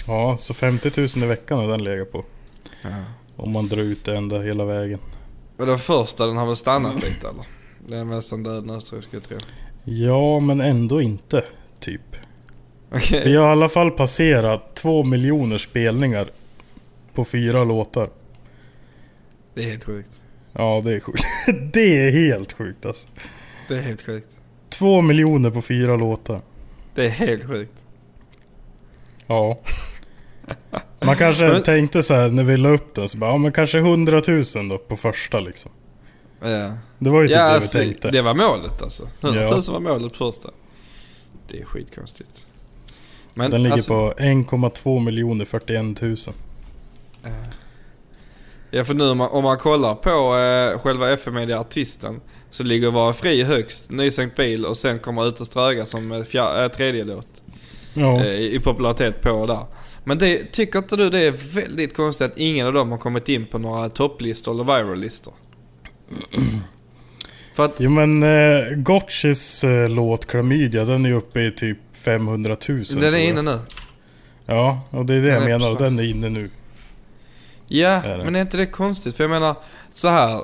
[0.07, 2.25] Ja, så 50 000 i veckan har den legat på.
[3.37, 4.99] Om man drar ut det ända hela vägen.
[5.59, 7.45] Och den första den har väl stannat lite eller?
[7.89, 9.39] Den är nästan död nu så jag skulle tro.
[9.85, 11.45] Ja, men ändå inte.
[11.81, 12.17] Typ.
[12.93, 13.23] Okej.
[13.25, 16.31] Vi har i alla fall passerat två miljoner spelningar
[17.15, 18.11] på fyra låtar.
[19.55, 20.23] Det är helt sjukt.
[20.53, 21.23] Ja, det är sjukt.
[21.73, 23.09] det är helt sjukt alltså.
[23.69, 24.37] Det är helt sjukt.
[24.69, 26.41] Två miljoner på fyra låtar.
[26.95, 27.73] Det är helt sjukt.
[29.27, 29.59] Ja.
[31.05, 33.53] Man kanske Men- tänkte så här när vi la upp den så bara, ja men
[33.53, 35.71] kanske 100 000 då på första liksom.
[36.41, 36.73] Ja.
[36.99, 38.11] Det var ju typ Ja, det alltså, vi tänkte.
[38.11, 39.09] det var målet alltså.
[39.21, 39.73] 100 000 Ja.
[39.73, 40.51] var målet på första.
[41.49, 42.47] Det är skitkonstigt.
[43.35, 46.17] Men den ligger alltså, på 1,2 miljoner 41 000.
[48.71, 52.91] Ja för nu om man, om man kollar på eh, själva FM-media artisten så ligger
[52.91, 56.69] Vara Fri högst, Nysänkt bil och sen kommer Ut och ströga som eh, fjär, eh,
[56.69, 57.43] tredje låt
[57.97, 58.25] Ja.
[58.25, 59.65] eh, i popularitet på där.
[60.05, 63.29] Men det, tycker inte du det är väldigt konstigt att ingen av dem har kommit
[63.29, 65.35] in på några topplistor eller viral-listor?
[67.55, 72.57] För att, Jo men eh, Gotchis eh, låt Klamydia den är uppe i typ 500
[72.69, 73.59] 000 den är inne nu.
[74.47, 75.75] Ja, och det är det jag menar.
[75.75, 76.51] på- Den är inne nu.
[77.69, 79.17] Ja, Är men är inte det konstigt?
[79.17, 79.55] För jag menar,
[79.93, 80.41] så här,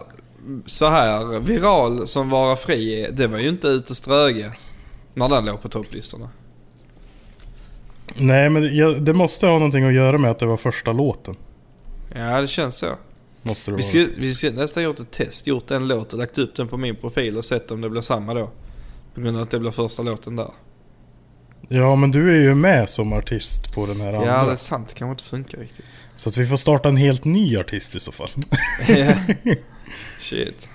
[0.67, 4.53] så här viral som Vara Fri är, det var ju inte Ut och ströga
[5.15, 6.29] när den låg på topplistorna.
[8.17, 10.93] Nej men det- jag, det måste ha någonting att göra med att det var första
[10.93, 11.37] låten.
[12.15, 12.87] Ja, det känns så.
[13.43, 16.39] Måste det Vi skulle, vi skulle nästan gjort ett test, gjort en låt och lagt
[16.39, 18.51] upp den på min profil och sett om det blir samma då.
[19.15, 20.51] På grund av att det blir första låten där.
[21.69, 24.45] Ja men du är ju med som artist på den här Ja, andra.
[24.47, 24.89] det är sant.
[24.89, 25.85] Det kanske inte funkar riktigt.
[26.15, 28.31] Så att vi får starta en helt ny artist i så fall.
[28.89, 29.13] Ja.
[30.21, 30.69] Shit.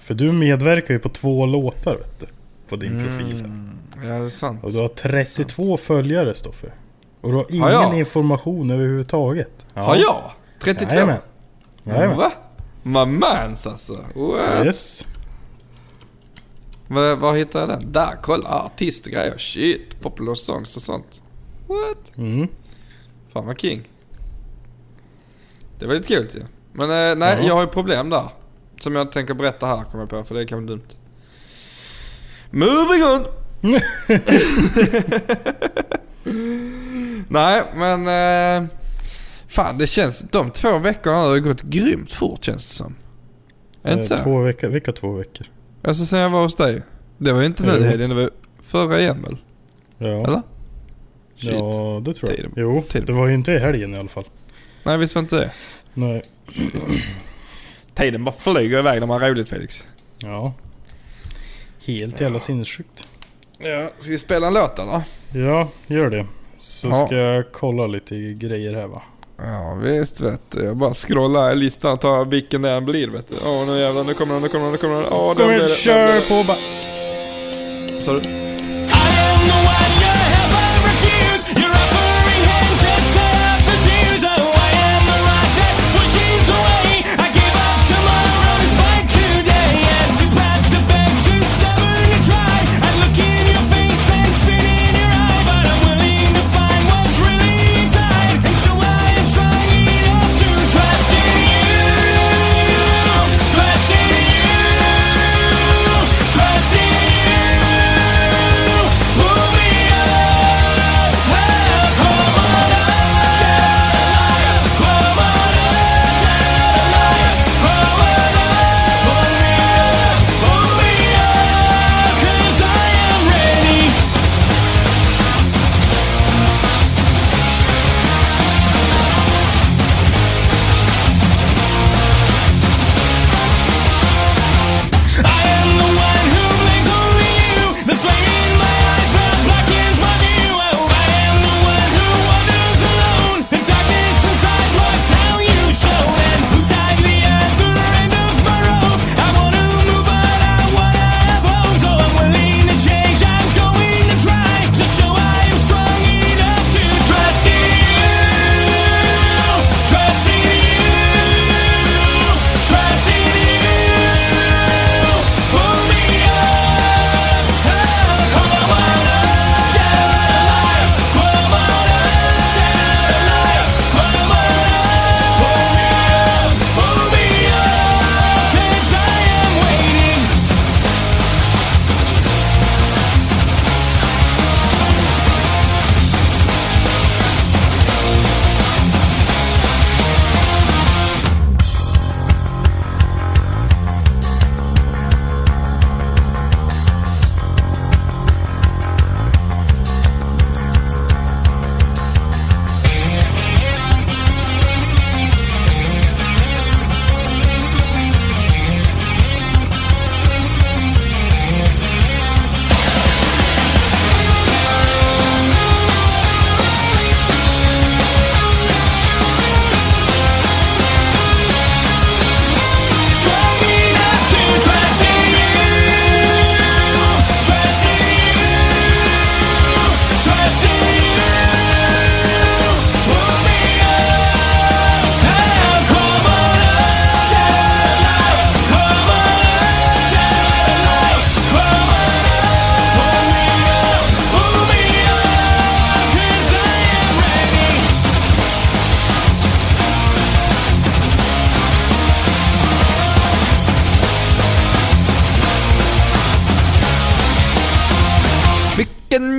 [0.00, 2.26] För du medverkar ju på två låtar vet du.
[2.68, 3.38] På din profil.
[3.40, 3.70] Mm.
[4.02, 4.64] Ja, det är sant.
[4.64, 6.72] Och du har 32 följare Stoffe.
[7.20, 9.66] Och du har ingen Har information överhuvudtaget.
[9.74, 9.82] Ja.
[9.82, 10.30] Har jag?
[10.60, 10.94] 32?
[10.94, 11.18] Jajamän.
[11.84, 12.16] Jajamän.
[12.16, 12.32] Va?
[12.82, 13.92] My mans alltså.
[14.14, 14.66] What?
[14.66, 15.06] Yes.
[16.88, 17.92] Var, var hittar jag den?
[17.92, 18.48] Där, kolla.
[18.48, 19.38] Artist och grejer.
[19.38, 20.00] Shit.
[20.00, 21.22] Popular songs och sånt.
[21.66, 22.16] What?
[22.18, 22.48] Mm.
[23.32, 23.82] Fan vad king.
[25.78, 26.42] Det är väldigt kul ju.
[26.72, 27.46] Men eh, nej, Ja.
[27.46, 28.28] jag har ju problem där.
[28.80, 30.88] Som jag tänker berätta här kommer jag på, för det kan vara dumt.
[32.50, 33.26] Moving on!
[37.28, 38.06] nej, men...
[38.62, 38.68] Eh,
[39.48, 40.20] fan, det känns...
[40.30, 42.94] De två veckorna har gått grymt fort känns det som.
[43.82, 44.24] Är det inte Eh, så?
[44.24, 44.68] Två veckor.
[44.68, 45.46] Vilka två veckor?
[45.82, 46.82] Alltså sen jag var hos dig.
[47.18, 48.30] Det var ju inte nu i helgen, det var
[48.62, 49.36] förra igen väl?
[49.98, 50.06] Ja.
[50.24, 50.42] Eller?
[51.36, 51.52] Shit.
[51.52, 52.36] Ja, det tror jag.
[52.36, 53.06] Tiden- Jo, tiden.
[53.06, 54.24] det var ju inte i helgen i alla fall.
[54.84, 55.50] Nej, visst var inte det.
[55.94, 56.22] Nej.
[57.94, 59.84] Tiden bara flyger iväg när man har roligt Felix.
[60.18, 60.54] Ja.
[61.86, 63.08] Helt jävla sinnessjukt.
[63.58, 65.02] Ja, ska vi spela en låt eller?
[65.34, 66.26] Ja, gör det.
[66.58, 67.06] Så Ja.
[67.06, 69.02] ska jag kolla lite grejer här va.
[69.38, 70.64] Ja visst vet du.
[70.64, 73.34] Jag bara scrollar i listan och tar vilken det än blir vet du.
[73.46, 75.12] Åh nu jävlar, nu kommer den, nu kommer den, nu kommer den.
[75.12, 76.56] Åh den Kom blir det, kör den på bara.
[78.04, 78.45] Sa du?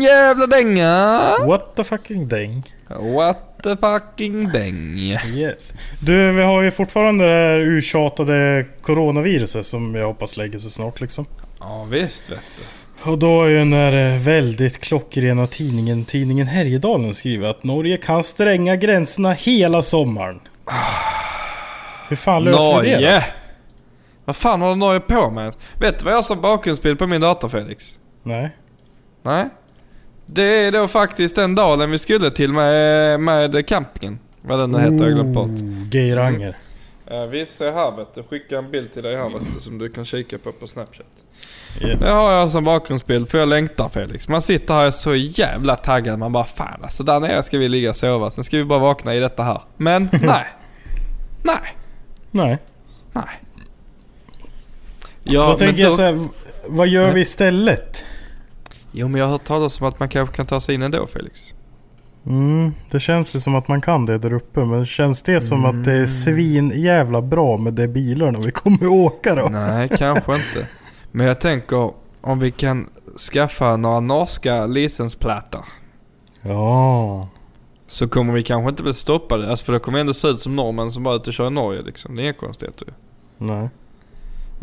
[0.02, 1.36] Jävla dänga!
[1.46, 2.64] What the fucking dang.
[2.90, 4.98] What the fucking däng.
[4.98, 5.74] Yes.
[6.00, 11.02] Du, vi har ju fortfarande det här urtjatade coronaviruset som jag hoppas lägger sig snart
[11.02, 11.26] liksom.
[11.60, 12.64] Ja visst vet du.
[13.12, 17.98] Och då är ju den där eh, väldigt klockrena tidningen, tidningen Härjedalen skriver att Norge
[17.98, 20.40] kan stänga gränserna hela sommaren.
[22.10, 23.02] Hur fan löser vi det då?
[23.02, 23.26] Norge!
[24.26, 25.56] Vad fan håller Norge på med?
[25.80, 27.98] Vet du vad jag har som bakgrundsbild på min dator Felix?
[28.24, 28.56] Nej.
[29.24, 29.50] Nej?
[30.30, 34.20] Det är då faktiskt den dalen vi skulle till med, med campingen.
[34.42, 35.50] Vad den nu heter, jag glömt bort.
[35.94, 36.58] Geiranger.
[37.10, 38.24] Ja, vi ser här vet du.
[38.24, 41.06] Skicka en bild till dig här vet du, som du kan kika på på Snapchat.
[41.82, 42.00] Yes.
[42.00, 44.28] Det har jag som bakgrundsbild för jag längtar Felix.
[44.28, 46.20] Man sitter här och är så jävla taggad.
[46.20, 48.32] Man bara fan alltså där nere ska vi ligga och sova.
[48.32, 49.62] Sen ska vi bara vakna i detta här.
[49.78, 50.46] Men nej.
[51.44, 51.76] nej.
[52.32, 52.58] Nej.
[53.14, 53.24] Nej.
[55.24, 56.28] Ja, då tänker jag då- så här,
[56.68, 58.04] vad gör vi istället?
[58.92, 61.08] Jo men jag har hört talas om att man kanske kan ta sig in ändå
[61.08, 61.54] Felix.
[62.26, 64.66] Mm, det känns ju som att man kan det där uppe.
[64.66, 68.88] Men känns det som att det är svin jävla bra med de bilarna vi kommer
[68.88, 69.48] åka då?
[69.52, 70.68] Nej, kanske inte.
[71.12, 72.90] Men jag tänker om vi kan
[73.32, 75.66] skaffa några norska licensplattor.
[76.42, 77.30] Ja.
[77.88, 79.50] Så kommer vi kanske inte bli stoppade.
[79.50, 81.48] Alltså för det kommer ändå se ut som norrmän som bara är ute och kör
[81.48, 82.16] i Norge liksom.
[82.16, 82.94] Det är inga konstigheter ju.
[83.46, 83.70] Nej.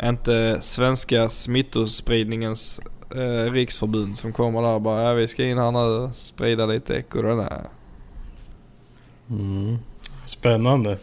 [0.03, 2.81] Inte svenska smittospridningens
[3.15, 6.65] eh, riksförbund som kommer där och bara ja, vi ska in här nu och sprida
[6.65, 7.61] lite corona.
[9.29, 9.77] Mm.
[10.25, 10.97] Spännande.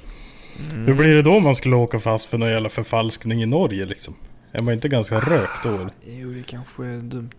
[0.72, 3.84] Hur blir det då om man skulle åka fast för någon jävla förfalskning i Norge
[3.84, 4.14] liksom?
[4.52, 5.90] Är man inte ganska rökt då eller?
[6.04, 7.30] Jo det kanske är dumt.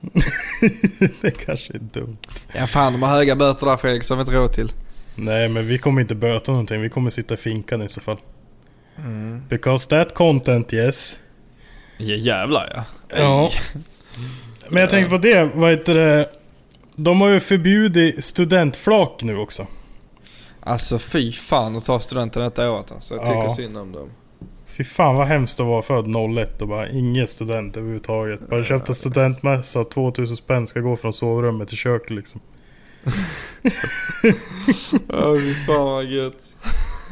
[1.20, 2.16] det kanske är dumt.
[2.54, 4.72] Ja fan de har höga böter där Felix som vi inte råd till.
[5.14, 6.80] Nej men vi kommer inte böta någonting.
[6.80, 8.18] Vi kommer sitta i finkan i så fall.
[9.48, 11.18] Because that content yes.
[11.98, 12.84] Ja jävlar ja.
[13.16, 13.50] Ja.
[14.68, 16.28] Men jag tänkte på det, vad heter det?
[16.96, 19.66] De har ju förbjudit studentflak nu också.
[20.60, 23.14] Alltså fy fan att ta studenten detta året alltså.
[23.14, 23.50] Jag tycker Ja.
[23.54, 24.10] synd om dem.
[24.66, 26.06] Fy fan vad hemskt att vara född
[26.38, 28.48] 01 och bara ingen student överhuvudtaget.
[28.50, 32.40] Bara köpte studentmössa, 2000 spänn ska gå från sovrummet till köket liksom.
[35.08, 36.42] Ja fy fan vad gött.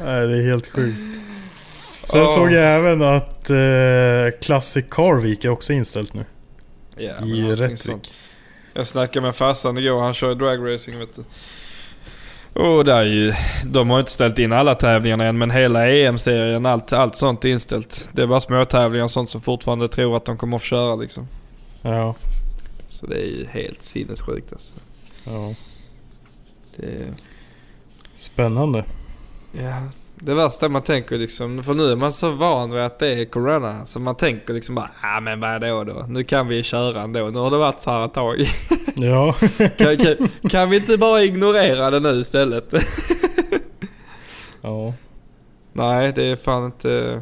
[0.05, 0.97] Nej det är helt sjukt.
[2.03, 2.25] Sen Ja.
[2.27, 6.25] såg jag även att eh, Classic Carvik är också inställt nu.
[6.95, 8.11] Ja, I Rättvik.
[8.73, 11.23] Jag snackade med farsan igår, han kör dragracing vet du.
[12.61, 13.33] Och där är ju,
[13.65, 17.49] de har inte ställt in alla tävlingarna än men hela EM-serien, allt, allt sånt är
[17.49, 18.09] inställt.
[18.13, 20.95] Det är bara små tävlingar och sånt som fortfarande tror att de kommer att köra
[20.95, 21.27] liksom.
[21.81, 22.15] Ja.
[22.87, 24.75] Så det är ju helt sinnessjukt alltså.
[25.25, 25.53] ja.
[26.75, 27.13] Det,
[28.15, 28.83] Spännande.
[29.51, 29.81] ja,
[30.19, 33.25] det värsta man tänker liksom, för nu är man så van vid att det är
[33.25, 33.85] corona.
[33.85, 36.05] Så man tänker liksom bara, ja ah, men vad då då?
[36.09, 37.29] Nu kan vi köra ändå.
[37.29, 38.35] Nu har det varit så här ett tag.
[38.97, 39.33] Ja.
[39.77, 42.73] Kan, kan, kan vi inte bara ignorera det nu istället?
[44.61, 44.93] ja.
[45.73, 47.21] Nej, det är fan inte...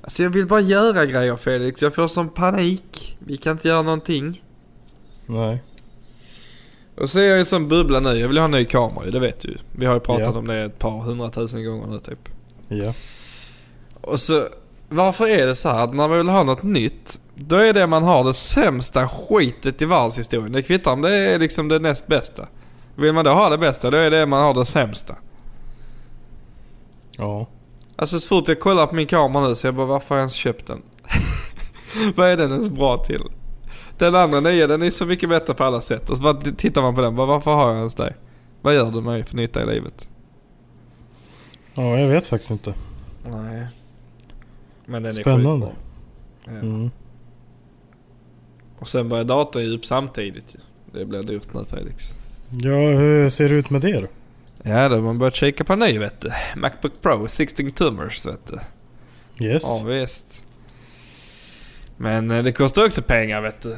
[0.00, 1.82] Alltså jag vill bara göra grejer Felix.
[1.82, 3.16] Jag får som panik.
[3.18, 4.42] Vi kan inte göra någonting.
[5.26, 5.62] Nej.
[7.00, 8.14] Och så är jag i en sån bubbla nu.
[8.18, 9.56] Jag vill ha en ny kamera ju, det vet du.
[9.72, 10.38] Vi har ju pratat Ja.
[10.38, 12.28] om det ett par hundratusen gånger nu typ.
[12.68, 12.94] Ja.
[14.00, 14.46] Och så,
[14.88, 17.86] varför är det så här att när man vill ha något nytt, då är det
[17.86, 20.52] man har det sämsta skitet i världshistorien.
[20.52, 22.46] Det kvittar om det är liksom det näst bästa.
[22.94, 25.14] Vill man då ha det bästa, då är det man har det sämsta.
[27.16, 27.46] Ja.
[27.96, 30.20] Alltså så fort jag kollar på min kamera nu så jag bara varför har jag
[30.22, 30.82] ens köpt den?
[32.16, 33.22] Vad är den ens bra till?
[33.98, 36.10] Den andra nya den är så mycket bättre på alla sätt.
[36.10, 38.14] Och så bara tittar man på den bara varför har jag ens det?
[38.62, 40.08] Vad gör du mig för nytta i livet?
[41.74, 42.74] Ja, jag vet faktiskt inte.
[43.24, 43.66] Nej.
[44.86, 45.66] Men den Spännande.
[45.66, 45.72] är skitbra.
[46.44, 46.52] Ja.
[46.52, 46.90] Mm.
[48.78, 50.56] Och sen börjar datorn ge upp samtidigt.
[50.92, 52.04] Det blir dyrt nu Felix.
[52.50, 54.06] Ja, hur ser det ut med det då?
[54.62, 56.30] Ja då har man börjat kika på en ny vet du.
[56.56, 58.58] Macbook Pro 16 tummers vet du.
[59.46, 59.62] Yes.
[59.64, 60.44] Ja visst.
[61.98, 63.76] Men eh, det kostar också pengar vet du.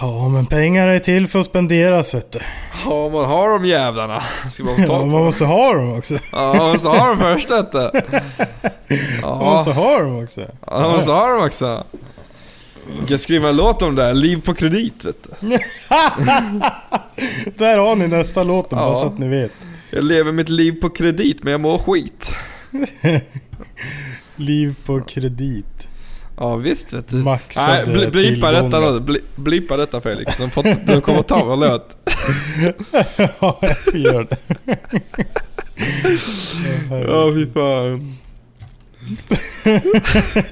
[0.00, 2.38] Ja, men pengar är till för att spenderas vet du.
[2.84, 4.22] Ja man har de jävlarna.
[4.50, 6.18] Ska man Ja, man måste ha dem också.
[6.32, 7.90] Ja, man måste ha dem först vet du.
[9.22, 10.40] Man måste Ja, ha dem också.
[10.40, 11.84] ja, man måste ha dem också.
[12.98, 15.46] Jag kan skriva en låt om det här, Liv på kredit vet du.
[17.58, 18.94] Där har ni nästa låt bara Ja.
[18.94, 19.52] så att ni vet.
[19.90, 22.30] Jag lever mitt liv på kredit men jag mår skit.
[24.36, 25.88] Liv på kredit.
[26.36, 27.16] Ja visst vet du.
[27.16, 29.00] Maxade Nej, bli, blipa detta nu.
[29.00, 30.36] Bli, blipa detta Felix.
[30.36, 31.96] De, får, de kommer ta vår låt.
[33.40, 33.60] ja,
[33.94, 34.36] gör det.
[37.08, 38.16] Ja fy fan.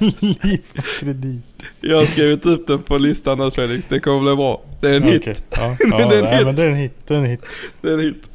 [0.21, 1.42] Liv på kredit.
[1.81, 3.87] Jag har skrivit upp den på listan nu Felix.
[3.88, 4.62] Det kommer bli bra.
[4.81, 5.23] Det är en hit.
[5.23, 5.37] Okej.
[5.51, 6.47] Ja, ja, Det är en nej, hit.
[6.47, 6.92] men det är en hit.
[7.07, 7.47] Det är en hit.
[7.81, 8.31] Det är en hit.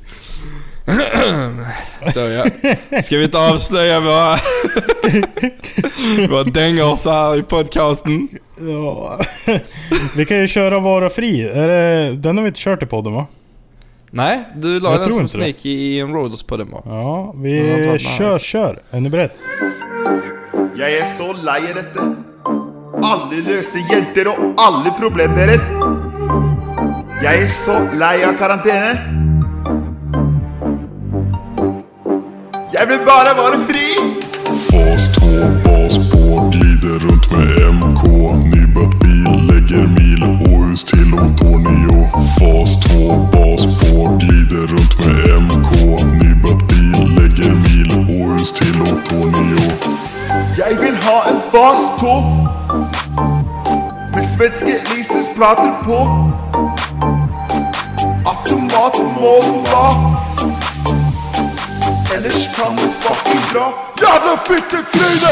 [2.14, 2.46] Så ja.
[3.02, 4.38] Ska vi inte avslöja våra,
[6.30, 8.28] våra dängor så här i podcasten?
[8.60, 9.20] Ja.
[10.16, 11.42] Vi kan ju köra Vara Fri.
[11.44, 13.26] Är det, den har vi inte kört i podden va?
[14.12, 15.44] Nej, du la Jag den som inte det.
[15.44, 16.82] sneak i en Roaders på den bara.
[16.86, 18.82] Ja, vi kör, kör.
[18.92, 19.34] Är ni beredda?
[20.78, 22.04] Jeg er så lei av dette.
[23.04, 25.62] Alle løse jenter og alle problem deres.
[27.24, 29.17] Jeg er så lei av karantene.
[32.80, 33.88] Jeg vil bare være fri!
[34.70, 35.28] Fas 2
[35.64, 38.04] bas på glider runt med MK
[38.52, 42.08] Nybött bil, lägger mil Åhus till Otornio.
[42.38, 45.72] Fas 2 bas på glider runt med MK
[46.22, 49.66] Nybött bil, lägger mil Åhus till Otornio.
[50.58, 52.22] Jeg vil ha en fas 2
[54.14, 55.98] Med svenske Lises prater på.
[58.26, 59.36] Automat må
[62.28, 65.32] ha Ellers kan du fucking dra Jævla fittetryne!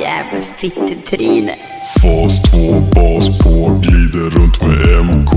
[0.00, 1.63] Jävla fittetryne.
[2.04, 5.32] Fas 2 bas på glider runt med MK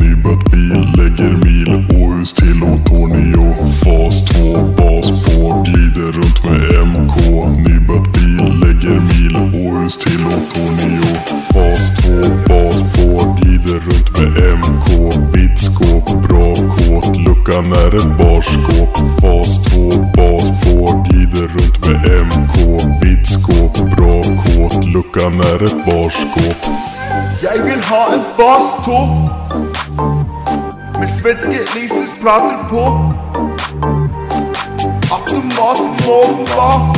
[0.00, 7.16] Nybött bil, lägger mil Åhus till Otornio Fas 2 bas på glider runt med MK
[7.56, 11.02] Nybött bil, lägger mil Åhus till Otornio
[11.52, 12.12] Fas 2
[12.48, 14.82] bas på glider runt med MK
[15.34, 18.96] Vitt skåp, bra kåt, luckan är ett barskåp.
[19.20, 22.56] Fas 2 bas på glider runt med MK
[23.02, 26.11] Vitt skåp, bra kåt, luckan är ett barskåp.
[27.42, 29.06] Jag vill ha en fas tå.
[30.98, 33.12] Med svenske Lises prater på
[35.14, 36.92] Automat må den ha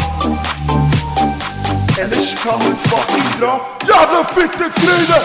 [2.45, 5.19] kan du fucking dra Jävla fittetryne!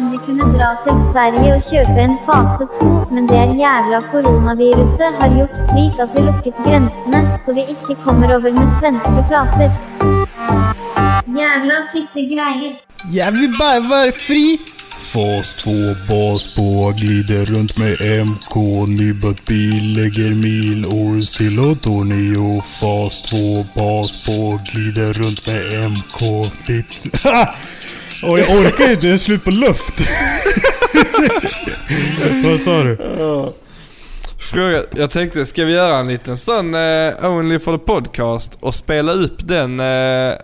[0.00, 3.98] Om vi kunne dra til Sverige og kjøpe en fase 2, men det er jævla
[4.12, 9.24] koronaviruset har gjort slik at vi lukket grensene, så vi ikke kommer over med svenske
[9.28, 9.68] plater.
[11.40, 12.72] Jævla fitte greier.
[13.12, 14.46] Jag vill bara vara fri!
[15.12, 15.70] Fas 2
[16.08, 18.54] bas på, glider runt med MK
[18.88, 23.36] Nybött bil, lägger mil Åhus till Otornio Fas 2
[23.74, 26.18] bas på, glider runt med MK
[26.66, 27.24] Fitt...
[28.22, 30.00] Och jag orkar inte, det är slut på luft!
[32.44, 32.96] Vad sa du?
[34.38, 38.74] Fråga, jag tänkte, ska vi göra en liten sån eh, Only for the podcast och
[38.74, 40.34] spela upp den eh,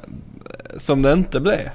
[0.78, 1.68] som det inte blev?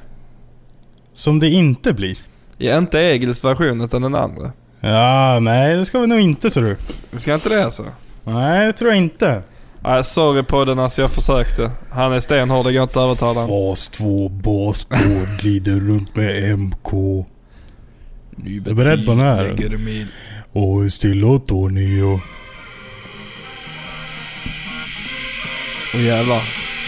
[1.14, 2.18] Som det inte blir?
[2.58, 4.52] Ja, inte Egils version utan den andra.
[4.80, 6.78] Ja, nej det ska vi nog inte ser du.
[7.12, 7.86] Vi ska inte det alltså?
[8.24, 9.42] Nej, det tror jag inte.
[9.84, 11.72] Nej, sorry på den alltså, jag försökte.
[11.92, 13.76] Han är stenhård, det går inte att övertala honom.
[13.76, 14.98] Fas 2 bas på,
[15.42, 16.94] glider runt med MK
[18.46, 19.56] Är du beredd på den här?
[20.54, 22.22] Åhus till Otornio
[25.94, 26.42] Åh jävlar.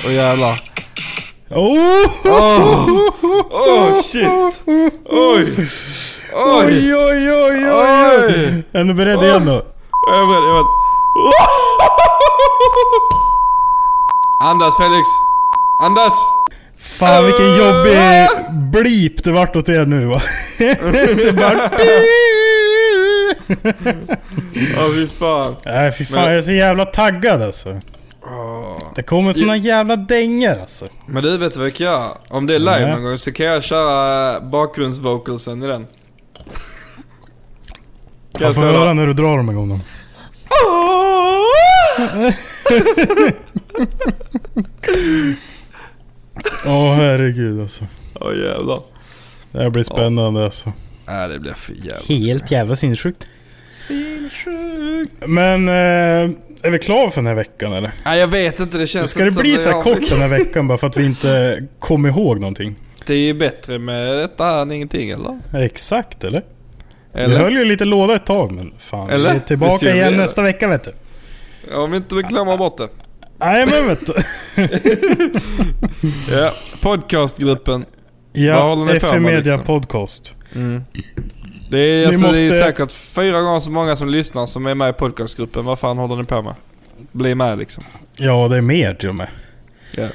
[0.05, 0.55] Åh jävlar.
[1.49, 2.09] Oh!
[2.25, 2.89] Åh
[3.51, 4.61] oh, shit.
[4.65, 4.93] Oj.
[5.05, 5.67] Oj.
[6.33, 8.63] Oj, oj, oj, oj, oj!
[8.71, 9.51] Är du beredd igen då?
[9.51, 11.62] Jag är beredd, jag är beredd.
[14.43, 15.07] Andas Felix.
[15.81, 16.13] Andas.
[16.79, 18.27] Fan vilken jobbig
[18.71, 20.21] blip det vart åt er nu va?
[20.57, 21.71] Det vart...
[24.77, 25.55] Åh fy fan.
[25.65, 27.79] Nej fy fan, jag är så jävla taggad alltså.
[28.95, 30.85] Det kommer såna jävla dängor alltså.
[31.05, 32.09] Men du vet vad jag kan göra?
[32.29, 35.87] Om det är live någon gång så kan jag köra bakgrundsvocalsen i den.
[38.37, 39.79] Kan jag får höra när du drar dem en gång då.
[46.65, 47.87] Åh herregud alltså.
[48.21, 48.79] Åh jävlar.
[49.51, 50.71] Det här blir spännande alltså.
[51.07, 53.27] Nej det blir för jävla Helt jävla sinnessjukt.
[53.87, 55.27] Sinnessjukt.
[55.27, 55.73] Men eh,
[56.63, 57.91] är vi klara för den här veckan eller?
[58.05, 60.67] Nej jag vet inte, det känns Ska det bli så här kort den här veckan
[60.67, 62.75] bara för att vi inte kom ihåg någonting?
[63.05, 65.39] Det är ju bättre med detta här än ingenting eller?
[65.53, 66.43] Exakt eller?
[67.13, 67.37] Vi Eller?
[67.37, 69.09] höll ju lite låda ett tag men fan.
[69.09, 69.29] Eller?
[69.29, 70.17] Vi är tillbaka vi igen det.
[70.17, 70.93] nästa vecka vet du.
[71.71, 72.89] Om vi inte glömmer bort det.
[73.39, 74.13] Nej men vet du.
[76.31, 76.51] Ja,
[76.81, 77.85] podcastgruppen.
[78.33, 79.63] Vad Ja, håller ni på med, Media liksom?
[79.65, 80.33] Podcast.
[81.69, 84.75] Det är, alltså, det är måste- säkert fyra gånger så många som lyssnar som är
[84.75, 85.65] med i podcastgruppen.
[85.65, 86.55] Vad fan håller ni på med?
[87.11, 87.83] Bli med liksom.
[88.17, 89.27] Ja, det är mer till och med.
[89.95, 90.07] Ja.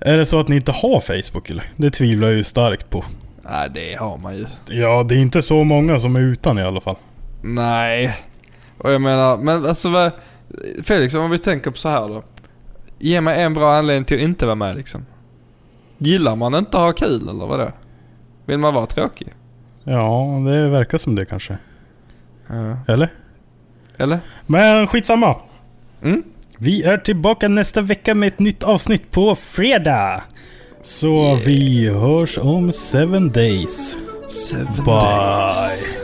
[0.00, 1.64] Är det så att ni inte har Facebook eller?
[1.76, 3.04] Det tvivlar jag ju starkt på.
[3.42, 4.46] Nej, det har man ju.
[4.68, 6.96] Ja, det är inte så många som är utan i alla fall.
[7.42, 8.18] Nej.
[8.78, 10.12] Och jag menar, men alltså vad...
[10.82, 12.24] Felix, om vi tänker på så här då.
[12.98, 15.06] Ge mig en bra anledning till att inte vara med liksom.
[15.98, 17.70] Gillar man inte att ha kul eller vadå?
[18.46, 19.32] Vill man vara tråkig?
[19.84, 21.58] Ja, det verkar som det kanske.
[22.46, 22.76] Ja.
[22.88, 23.08] Eller?
[23.96, 24.18] Eller?
[24.46, 25.36] Men skitsamma.
[26.02, 26.22] Mm?
[26.58, 30.22] Vi är tillbaka nästa vecka med ett nytt avsnitt på fredag.
[30.82, 33.96] Så vi hörs om seven days.
[34.28, 34.94] Seven Bye.
[34.94, 36.03] Hejdå!